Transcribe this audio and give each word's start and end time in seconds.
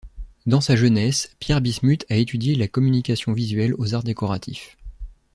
Dans 0.47 0.61
sa 0.61 0.75
jeunesse, 0.75 1.29
Pierre 1.37 1.61
Bismuth 1.61 2.07
a 2.09 2.15
étudié 2.15 2.55
la 2.55 2.67
communication 2.67 3.33
visuelle 3.33 3.75
aux 3.77 3.93
Arts 3.93 4.01
Décoratifs. 4.03 4.75